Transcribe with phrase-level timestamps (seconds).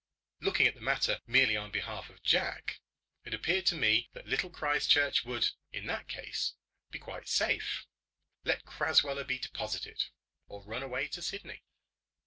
[0.39, 2.79] Looking at the matter merely on behalf of Jack,
[3.23, 6.55] it appeared to me that Little Christchurch would, in that case,
[6.89, 7.85] be quite safe,
[8.43, 10.05] let Crasweller be deposited,
[10.47, 11.61] or run away to Sydney.